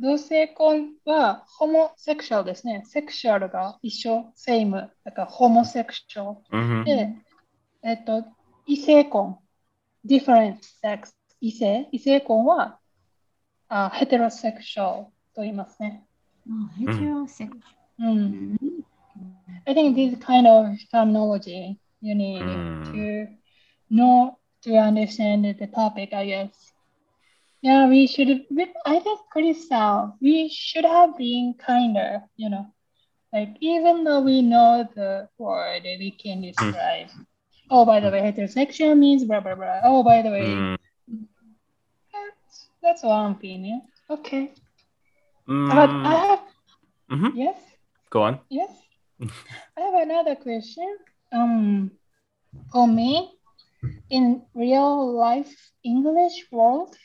[0.00, 2.82] 同性婚はホモセクシャルですね。
[2.86, 4.90] セクシャルが一緒、セイム。
[5.04, 6.38] だからホモセクシャル。
[6.50, 7.14] hmm で、
[7.84, 8.24] えっと、
[8.66, 9.38] 異性婚、
[10.06, 12.78] different sex、異性、異性婚は、
[13.68, 16.06] あ、ヘテロセクシャルと言いますね。
[16.48, 17.60] Oh, heterosexual.
[17.98, 18.58] うん。
[18.60, 18.82] Mm.
[19.66, 22.92] I think this kind of terminology you need Mm.
[22.92, 23.28] to
[23.90, 26.72] know to understand the topic, I guess.
[27.62, 28.46] Yeah, we should.
[28.50, 30.14] We, I think pretty sound.
[30.20, 32.66] We should have been kinder, you know.
[33.32, 37.08] Like even though we know the word, we can describe.
[37.69, 39.81] Oh, by the way, heterosexual means blah blah blah.
[39.83, 40.77] Oh, by the way, Mm,
[42.13, 43.81] that's, that's one opinion.
[44.09, 44.51] Okay,
[45.45, 46.39] but mm, I have
[47.11, 47.31] mhm.
[47.35, 47.57] yes.
[48.09, 48.39] Go on.
[48.49, 48.71] Yes.
[49.77, 50.97] I have another question.
[51.33, 51.91] Um,
[52.71, 53.33] for me,
[54.09, 56.95] in real life English world,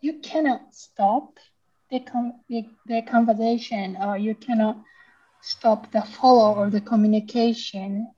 [0.00, 1.38] you cannot stop
[1.90, 4.78] the com- the, the conversation or you cannot
[5.42, 8.10] stop the follow or the communication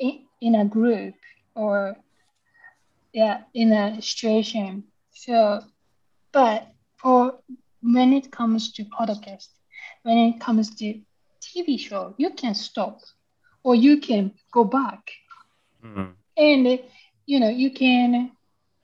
[0.00, 1.14] in, in a group
[1.54, 1.96] or
[3.12, 4.84] yeah in a situation.
[5.12, 5.60] So,
[6.32, 7.34] but for
[7.82, 9.48] when it comes to podcast,
[10.02, 10.94] when it comes to
[11.42, 12.98] TV show, you can stop
[13.64, 15.02] or you can go back
[15.84, 16.78] Mm, and
[17.26, 18.30] you know you can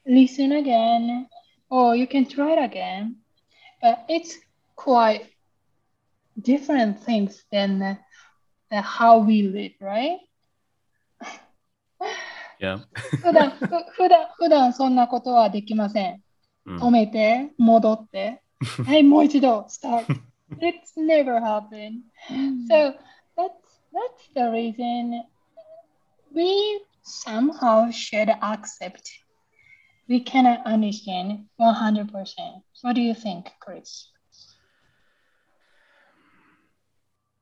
[0.06, 1.26] listen again
[1.70, 3.16] or you can try it again.
[3.82, 4.36] But it's
[4.76, 5.22] quite
[6.40, 7.98] different things than the,
[8.70, 10.18] the how we live, right?
[12.63, 12.79] yeah.
[13.21, 16.21] 普段ふ普段普段そんなことはできません。
[16.65, 16.91] 止 Mm.
[16.91, 18.41] めて、戻って、
[18.85, 20.05] はい、もう一度、start.
[20.59, 22.01] It's never happened.
[22.67, 22.93] So
[23.35, 25.23] that's that's the reason
[26.33, 29.09] we somehow should accept.
[30.07, 32.09] We cannot understand 100%.
[32.81, 34.11] What do you think, Chris?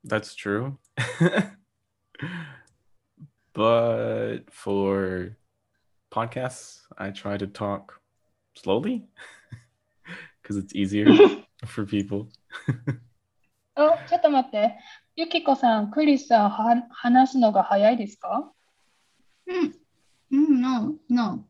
[0.04, 0.78] That's true.
[3.54, 5.36] but for
[6.12, 8.00] podcasts, I try to talk
[8.56, 9.06] slowly
[10.42, 11.08] because it's easier
[11.66, 12.28] for people.
[13.76, 14.78] あ、ちょっと待って。
[15.16, 18.52] ゆきこさん、クリスさんは話すのが早いですか
[19.48, 19.74] Mm.
[20.32, 21.46] Mm, no, no,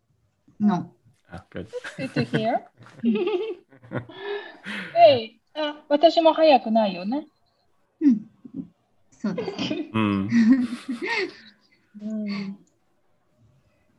[0.59, 0.91] no.
[1.31, 1.67] Ah, good.
[1.97, 2.61] Good to hear.
[4.93, 7.27] hey, あ、私も早くないよね。
[8.01, 8.19] Mm.
[9.11, 9.89] そうですね。
[9.93, 10.29] Mm.
[12.00, 12.56] Mm.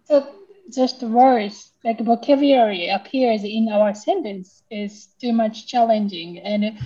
[0.06, 0.28] So
[0.74, 6.80] just words like vocabulary appears in our sentence is too much challenging and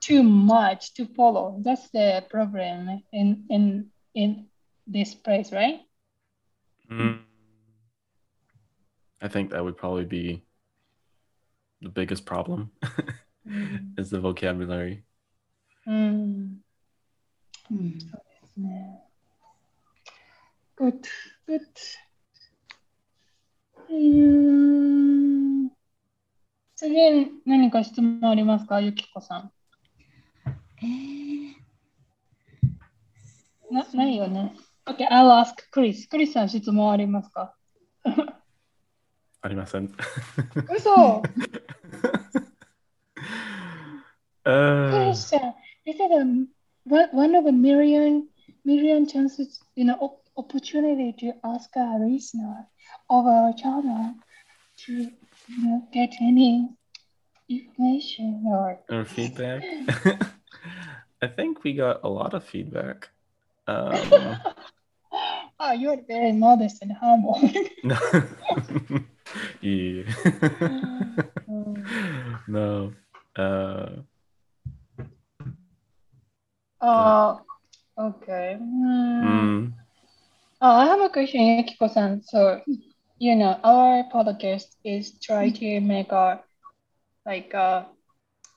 [0.00, 1.56] too much to follow.
[1.60, 4.46] That's the problem in in in
[4.86, 5.80] this place, right?
[6.90, 7.20] Mm.
[9.22, 10.44] I think that would probably be
[11.80, 12.70] the biggest problem
[13.98, 15.04] is the vocabulary.
[15.86, 16.60] うん、
[20.78, 21.56] うんですね。
[21.56, 21.60] Good, good.
[23.88, 25.70] うーん
[26.76, 26.96] 次、
[27.46, 29.52] 何か質問ありますかゆきこさん。
[30.46, 34.54] えー、なないよね。
[34.86, 36.08] OK, I'll ask Chris.
[36.08, 37.54] クリスさん質問ありますか
[39.40, 39.90] ありません。
[40.74, 41.22] 嘘
[44.46, 45.54] Uh, Christian,
[45.86, 46.18] this is a
[46.84, 48.28] one, one of a million
[48.62, 52.66] million chances, you know, opportunity to ask a listener
[53.10, 54.14] of our channel
[54.76, 56.68] to you know get any
[57.48, 59.62] information or or feedback.
[61.22, 63.08] I think we got a lot of feedback.
[63.66, 64.36] Um,
[65.60, 67.40] oh, you're very modest and humble.
[67.84, 67.98] no.
[69.60, 70.02] yeah.
[72.46, 72.92] no.
[73.36, 73.88] Uh,
[76.80, 77.36] uh,
[77.98, 78.56] okay.
[78.58, 79.24] Hmm.
[79.24, 79.72] mm,
[80.64, 82.22] Uh, I have a question, Yukiko-san.
[82.22, 82.62] So,
[83.18, 86.40] you know, our podcast is try to make a
[87.26, 87.86] like a,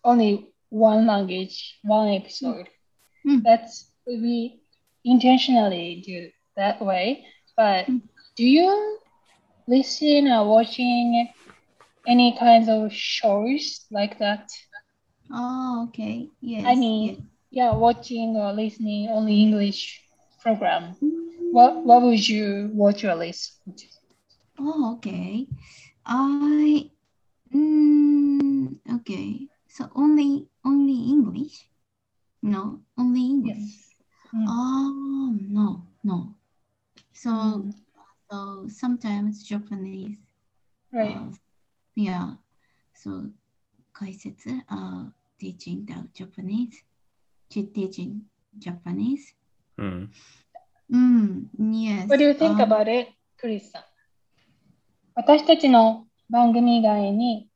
[0.03, 2.69] only one language, one episode.
[3.27, 3.43] Mm.
[3.43, 4.61] That's we
[5.05, 7.25] intentionally do that way.
[7.57, 8.01] But Mm.
[8.37, 8.99] do you
[9.67, 11.29] listen or watching
[12.07, 14.49] any kinds of shows like that?
[15.31, 16.29] Oh, okay.
[16.41, 16.65] Yes.
[16.67, 20.01] I mean, yeah, watching or listening only English
[20.41, 20.95] program.
[21.01, 21.36] yes.
[21.57, 23.57] What what would you watch your list?
[24.59, 25.47] Oh, okay.
[26.05, 26.85] I
[27.49, 29.49] mm, okay.
[29.65, 31.65] So only only English?
[32.45, 33.57] No, only English.
[33.57, 33.89] Yes.
[34.37, 34.45] Mm.
[34.45, 36.37] Oh no, no.
[37.11, 37.73] So Mm.
[38.29, 40.21] so sometimes Japanese.
[40.93, 41.17] Right.
[41.17, 41.33] Uh,
[41.95, 42.37] yeah.
[42.93, 43.33] So
[43.97, 45.09] 解説 uh
[45.41, 46.85] teaching the Japanese.
[47.49, 49.33] Te- Teaching Japanese.
[49.79, 50.05] mm.
[50.91, 52.07] Mm, yes.
[52.07, 53.83] What do you think um, about it, クリスさん。
[55.15, 57.49] 私たちの番組以外に、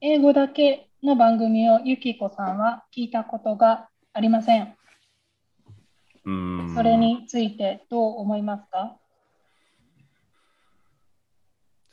[0.00, 4.76] 英語だけの番組をゆきこさんは聞いたことがありません。
[6.24, 6.74] Mm.
[6.74, 8.98] それについてどう思いますか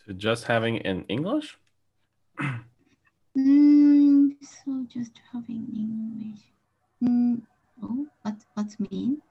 [0.06, 1.58] So just having in English?
[3.38, 6.42] Mm, so just having English.
[7.02, 7.42] Mm,
[7.82, 9.22] oh, what what's mean?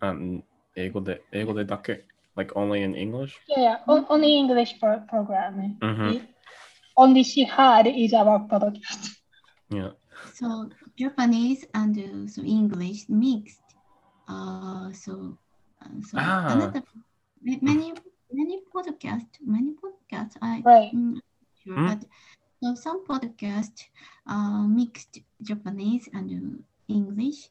[0.00, 0.42] Um,
[0.76, 2.04] 英語で、英語でだけ
[2.36, 3.32] Like only in English?
[3.48, 5.76] いやいや、o- only English pro program.
[5.80, 6.26] Mhm.
[6.96, 9.20] Only she had is our podcast.
[9.70, 9.92] Yeah.
[10.34, 13.62] So Japanese and uh, so English mixed.
[14.28, 15.36] Uh, so
[15.82, 16.52] uh, so Ah.
[16.52, 16.82] another
[17.42, 17.92] ma- many
[18.32, 20.92] many podcast many podcasts I Right.
[20.94, 21.20] mm,
[21.62, 21.86] sure, Hmm.
[21.86, 22.04] but
[22.62, 23.84] so some podcast
[24.26, 27.50] uh, mixed Japanese and uh, English.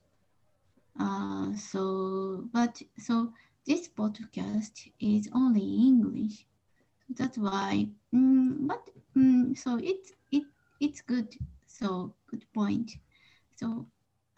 [0.99, 3.33] Uh, so but so
[3.67, 6.47] this podcast is only English.
[7.09, 7.89] That's why.
[8.15, 10.45] Mm, but mm, so it's it
[10.81, 11.37] it's good.
[11.67, 12.93] So good point.
[13.55, 13.87] So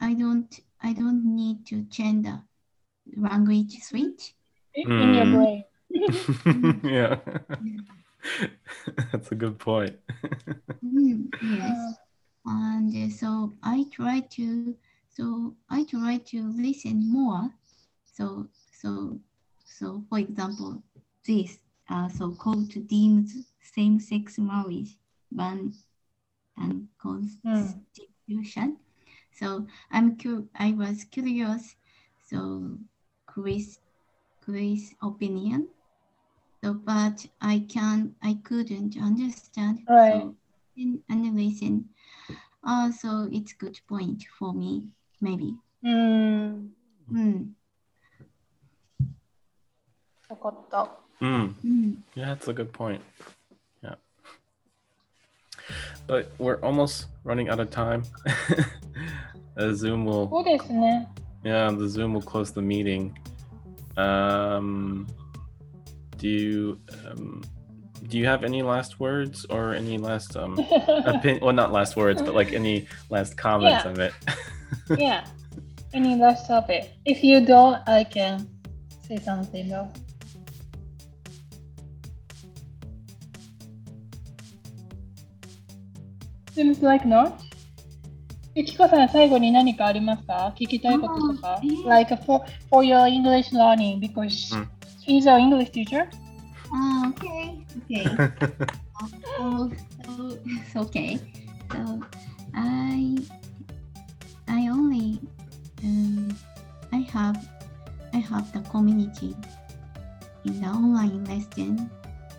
[0.01, 2.43] I don't I don't need to change the
[3.17, 4.35] language switch.
[4.75, 5.35] In in your Mm.
[5.35, 5.65] brain.
[6.85, 7.17] yeah.
[9.13, 9.97] That's a good point.
[10.85, 11.99] Mm, yes.
[12.45, 14.77] And uh, so I try to
[15.21, 17.51] so I try to listen more.
[18.07, 19.21] So so
[19.65, 20.83] so for example,
[21.27, 21.59] this
[21.91, 24.97] uh, so called deems same-sex marriage
[25.31, 25.75] ban
[26.57, 28.79] and constitution.
[29.33, 31.77] So I'm cu- I was curious.
[32.27, 32.79] So
[33.27, 33.79] Chris
[34.41, 35.69] Chris opinion.
[36.65, 39.81] So but I can I couldn't understand.
[39.87, 40.13] Right.
[40.23, 40.37] So
[41.11, 41.91] and listen.
[42.65, 44.89] Uh, so it's good point for me,
[45.22, 45.54] maybe.
[45.84, 46.70] うん。
[47.12, 47.46] Mm.
[50.30, 50.90] わかった。
[51.22, 51.54] Mm.
[51.64, 51.96] Mm.
[52.16, 53.02] Yeah, that's a good point.
[53.84, 53.96] Yeah.
[56.08, 58.04] But we're almost running out of time.
[59.58, 61.08] uh, Zoom そ will, うですね。
[61.44, 63.14] yeah, the Zoom will close the meeting.
[63.98, 65.08] Um,
[66.18, 67.42] do you, um,
[68.08, 70.58] do you have any last words or any last um,
[71.06, 71.40] opinion?
[71.44, 73.92] Well, not last words, but like any last comments Yeah.
[73.92, 74.14] of it.
[74.98, 75.26] yeah.
[75.94, 76.92] Any last topic?
[77.06, 78.48] If you don't, I can
[79.08, 79.92] say something though.
[86.54, 87.34] Seems like not.
[88.56, 94.70] ゆきこさん、最後に何かありますか聞きたいこととかあーえー ?Like for, for your English learning because うん
[95.06, 96.08] he's our English teacher.
[96.72, 98.06] Ah, okay, okay.
[98.96, 99.08] Uh,
[99.38, 99.72] so,
[100.06, 101.20] so it's okay.
[101.72, 102.00] So
[102.54, 103.19] I I
[108.31, 109.35] Have the community
[110.45, 111.91] in the online lesson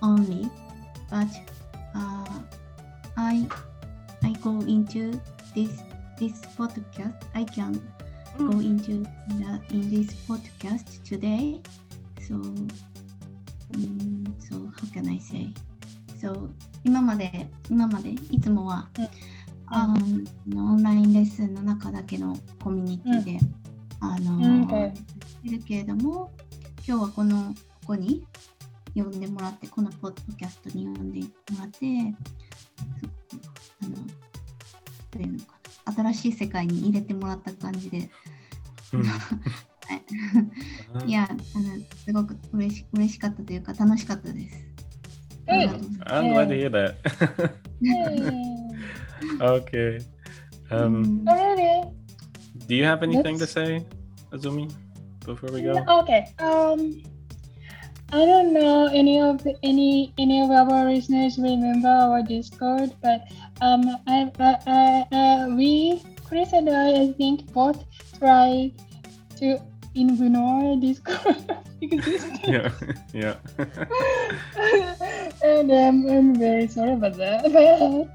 [0.01, 0.49] only,
[1.09, 1.27] but
[1.93, 2.39] uh,
[3.17, 3.45] I
[4.23, 5.19] I I go into
[5.53, 5.83] this
[6.17, 7.81] this podcast, I can
[8.37, 11.59] go into the, in this podcast today.
[12.21, 12.35] So,
[13.75, 15.51] um, so how can I say?
[16.21, 16.49] So
[16.83, 18.87] 今まで今までいつもは、
[19.67, 19.87] あ
[20.47, 23.45] のオンラインレッスンの中だけのコミュニティで、
[23.99, 24.67] あの、うん
[25.43, 26.31] てるけれども
[26.87, 28.25] 今日はこのここに
[28.95, 31.27] 呼んでもらってこのポッドキャストに呼んでも
[31.59, 33.07] らってそ
[33.85, 33.95] あの
[35.11, 35.45] どういうのか
[35.85, 38.09] な新しい世界に入れてもらった感じで。
[38.93, 39.05] うん。
[41.05, 41.39] いやあの
[42.05, 44.71] すごく嬉し嬉しかったというか楽しかったです。
[45.47, 46.95] ありがとうございます I'm glad to hear that.
[49.41, 49.99] okay.
[50.69, 51.25] Um,
[52.67, 53.85] do you have anything to say,
[54.31, 54.71] Azumi,
[55.25, 55.83] before we go?
[56.01, 56.27] Okay.
[56.39, 57.03] Um,
[58.13, 63.23] I don't know any of the, any any of our listeners remember our Discord, but
[63.61, 67.85] um, I, I, I uh, we Chris and I, I think both
[68.19, 68.73] tried
[69.37, 69.61] to
[69.95, 71.57] ignore Discord.
[72.43, 72.71] Yeah,
[73.13, 73.35] yeah.
[75.43, 77.51] and um, I'm very sorry about that.
[77.51, 78.11] But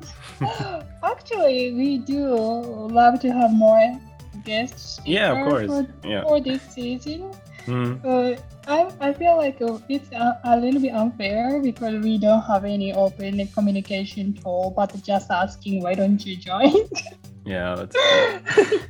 [1.02, 3.98] actually, we do love to have more
[4.47, 5.01] guests.
[5.05, 5.66] yeah, of course.
[5.66, 6.22] For, Yeah.
[6.22, 7.34] for this season.
[7.66, 8.38] Mm, Uh,
[8.70, 12.64] I, I feel like uh, it's a, a little bit unfair because we don't have
[12.64, 16.70] any open communication tool, but just asking why don't you join?
[17.44, 17.97] yeah, that's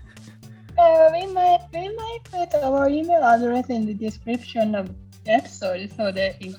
[0.78, 4.92] uh, we might we might put our email address in the description of
[5.24, 6.56] the episode so that if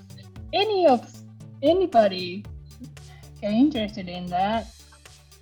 [0.53, 1.05] any of
[1.61, 2.43] anybody
[3.43, 4.65] are interested in that,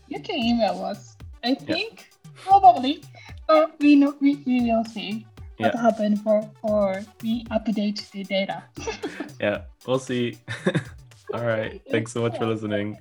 [0.08, 1.16] you can email us.
[1.44, 3.04] I think probably,
[3.48, 5.26] but we know we, we will see
[5.58, 5.82] what Yeah.
[5.82, 8.64] happened for for we update the data.
[9.40, 9.66] yeah.
[9.88, 10.38] We'll see.
[11.34, 11.82] All right.
[11.92, 12.98] Thanks so much for listening.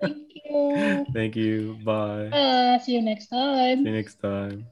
[0.00, 1.06] Thank you.
[1.14, 1.76] Thank you.
[1.84, 2.28] Bye.
[2.28, 3.84] Uh, see you next time.
[3.84, 4.66] See you next time.